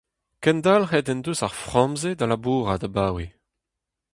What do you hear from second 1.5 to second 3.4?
framm-se da labourat abaoe.